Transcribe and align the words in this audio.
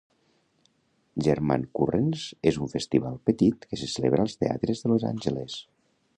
"German 1.27 1.65
Currents" 1.79 2.23
és 2.53 2.59
un 2.65 2.73
festival 2.73 3.21
petit 3.31 3.69
que 3.71 3.81
se 3.83 3.93
celebra 3.93 4.27
als 4.29 4.37
teatres 4.43 4.85
de 4.87 4.95
Los 4.95 5.07
Angeles. 5.13 5.63